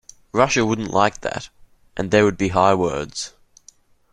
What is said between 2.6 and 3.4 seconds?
words.